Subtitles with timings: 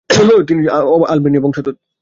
[0.47, 0.61] তিনি
[1.07, 1.75] আলবেনীয় বংশোদ্ভূত।